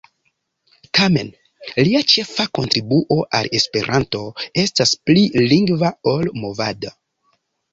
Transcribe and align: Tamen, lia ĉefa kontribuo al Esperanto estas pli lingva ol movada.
Tamen, 0.99 1.27
lia 1.87 2.01
ĉefa 2.13 2.45
kontribuo 2.59 3.17
al 3.41 3.51
Esperanto 3.59 4.23
estas 4.65 4.97
pli 5.11 5.27
lingva 5.53 5.93
ol 6.15 6.33
movada. 6.47 6.97